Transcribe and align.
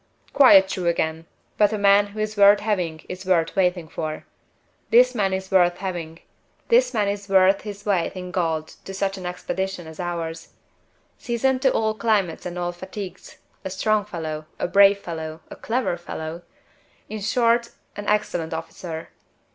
"Quite 0.33 0.67
true, 0.67 0.87
again. 0.87 1.27
But 1.59 1.71
a 1.71 1.77
man 1.77 2.07
who 2.07 2.19
is 2.19 2.35
worth 2.35 2.61
having 2.61 3.03
is 3.07 3.23
worth 3.23 3.55
waiting 3.55 3.87
for. 3.87 4.25
This 4.89 5.13
man 5.13 5.31
is 5.31 5.51
worth 5.51 5.77
having; 5.77 6.21
this 6.69 6.91
man 6.91 7.07
is 7.07 7.29
worth 7.29 7.61
his 7.61 7.85
weight 7.85 8.13
in 8.13 8.31
gold 8.31 8.69
to 8.85 8.95
such 8.95 9.19
an 9.19 9.27
expedition 9.27 9.85
as 9.85 9.99
ours. 9.99 10.53
Seasoned 11.19 11.61
to 11.61 11.71
all 11.71 11.93
climates 11.93 12.47
and 12.47 12.57
all 12.57 12.71
fatigues 12.71 13.37
a 13.63 13.69
strong 13.69 14.03
fellow, 14.03 14.47
a 14.57 14.67
brave 14.67 14.97
fellow, 14.97 15.41
a 15.51 15.55
clever 15.55 15.95
fellow 15.97 16.41
in 17.07 17.21
short, 17.21 17.69
an 17.95 18.07
excellent 18.07 18.55
officer. 18.55 19.09